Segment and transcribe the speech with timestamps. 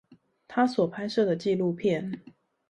[0.47, 2.23] 他所拍攝的紀錄片